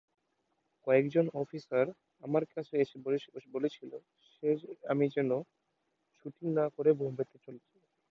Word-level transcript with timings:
কয়েকজন 0.87 1.25
অফিসার 1.41 1.85
আমার 2.23 2.43
কাছে 2.53 2.73
এসে 2.77 2.97
বলেছিল 3.53 3.91
যে 4.33 4.49
আমি 4.89 5.05
যেন 5.15 5.29
শুটিং 6.17 6.47
না 6.57 6.65
করে 6.75 6.89
বোম্বেতে 6.99 7.37
চলে 7.43 7.61
যাই। 7.65 7.81